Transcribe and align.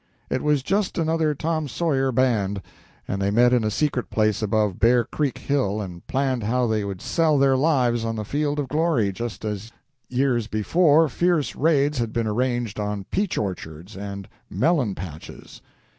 It 0.31 0.41
was 0.41 0.63
just 0.63 0.97
another 0.97 1.35
Tom 1.35 1.67
Sawyer 1.67 2.11
band, 2.11 2.63
and 3.07 3.21
they 3.21 3.29
met 3.29 3.53
in 3.53 3.63
a 3.63 3.69
secret 3.69 4.09
place 4.09 4.41
above 4.41 4.79
Bear 4.79 5.03
Creek 5.03 5.37
Hill 5.37 5.79
and 5.79 6.03
planned 6.07 6.41
how 6.41 6.65
they 6.65 6.83
would 6.83 7.03
sell 7.03 7.37
their 7.37 7.55
lives 7.55 8.03
on 8.03 8.15
the 8.15 8.25
field 8.25 8.57
of 8.57 8.67
glory, 8.67 9.11
just 9.11 9.45
as 9.45 9.71
years 10.09 10.47
before 10.47 11.07
fierce 11.07 11.55
raids 11.55 11.99
had 11.99 12.13
been 12.13 12.25
arranged 12.25 12.79
on 12.79 13.03
peach 13.11 13.37
orchards 13.37 13.95
and 13.95 14.27
melon 14.49 14.95
patches. 14.95 15.61